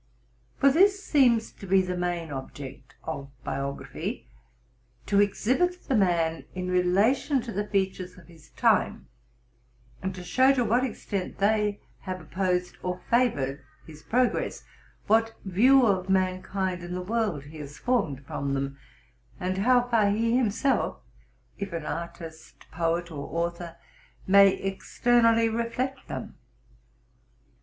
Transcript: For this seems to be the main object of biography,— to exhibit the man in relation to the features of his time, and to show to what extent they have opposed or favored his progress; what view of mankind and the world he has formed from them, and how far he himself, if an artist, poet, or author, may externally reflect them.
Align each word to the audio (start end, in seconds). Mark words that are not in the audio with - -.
For 0.57 0.71
this 0.71 1.03
seems 1.05 1.51
to 1.51 1.67
be 1.67 1.83
the 1.83 1.95
main 1.95 2.31
object 2.31 2.95
of 3.03 3.29
biography,— 3.43 4.27
to 5.05 5.19
exhibit 5.21 5.83
the 5.83 5.95
man 5.95 6.45
in 6.55 6.69
relation 6.71 7.39
to 7.41 7.51
the 7.51 7.67
features 7.67 8.17
of 8.17 8.25
his 8.25 8.49
time, 8.57 9.09
and 10.01 10.15
to 10.15 10.23
show 10.23 10.55
to 10.55 10.65
what 10.65 10.83
extent 10.83 11.37
they 11.37 11.81
have 11.99 12.19
opposed 12.19 12.77
or 12.81 12.99
favored 13.11 13.63
his 13.85 14.01
progress; 14.01 14.63
what 15.05 15.35
view 15.45 15.85
of 15.85 16.09
mankind 16.09 16.81
and 16.81 16.95
the 16.95 17.01
world 17.03 17.43
he 17.43 17.59
has 17.59 17.77
formed 17.77 18.25
from 18.25 18.55
them, 18.55 18.79
and 19.39 19.59
how 19.59 19.83
far 19.87 20.09
he 20.09 20.35
himself, 20.35 20.97
if 21.59 21.73
an 21.73 21.85
artist, 21.85 22.65
poet, 22.71 23.11
or 23.11 23.27
author, 23.45 23.75
may 24.25 24.49
externally 24.55 25.47
reflect 25.47 26.07
them. 26.07 26.39